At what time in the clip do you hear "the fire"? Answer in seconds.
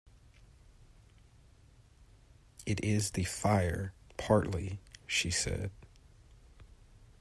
3.11-3.93